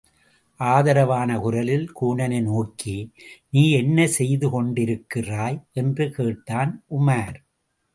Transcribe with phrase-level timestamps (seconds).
[0.59, 2.95] ஆதரவான குரலில் கூனனை நோக்கி,
[3.49, 5.63] நீ என்ன செய்துகொண்டிருக்கிறாய்?
[5.71, 7.37] என்று கேட்டான் உமார்.